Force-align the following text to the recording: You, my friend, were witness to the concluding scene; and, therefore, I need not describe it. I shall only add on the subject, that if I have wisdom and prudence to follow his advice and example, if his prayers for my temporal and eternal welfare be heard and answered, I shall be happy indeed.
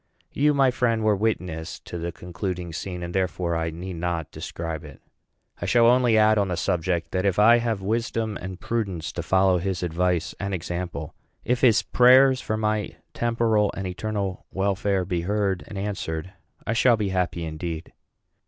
You, 0.33 0.55
my 0.55 0.71
friend, 0.71 1.03
were 1.03 1.15
witness 1.15 1.79
to 1.81 1.99
the 1.99 2.11
concluding 2.11 2.73
scene; 2.73 3.03
and, 3.03 3.13
therefore, 3.13 3.55
I 3.55 3.69
need 3.69 3.97
not 3.97 4.31
describe 4.31 4.83
it. 4.83 4.99
I 5.61 5.67
shall 5.67 5.85
only 5.85 6.17
add 6.17 6.39
on 6.39 6.47
the 6.47 6.57
subject, 6.57 7.11
that 7.11 7.23
if 7.23 7.37
I 7.37 7.59
have 7.59 7.83
wisdom 7.83 8.35
and 8.41 8.59
prudence 8.59 9.11
to 9.11 9.21
follow 9.21 9.59
his 9.59 9.83
advice 9.83 10.33
and 10.39 10.55
example, 10.55 11.13
if 11.45 11.61
his 11.61 11.83
prayers 11.83 12.41
for 12.41 12.57
my 12.57 12.95
temporal 13.13 13.71
and 13.77 13.85
eternal 13.85 14.47
welfare 14.49 15.05
be 15.05 15.21
heard 15.21 15.63
and 15.67 15.77
answered, 15.77 16.33
I 16.65 16.73
shall 16.73 16.97
be 16.97 17.09
happy 17.09 17.45
indeed. 17.45 17.93